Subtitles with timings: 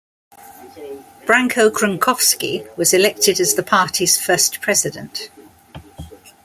[1.27, 5.29] Branko Crvenkovski was elected as the party's first president.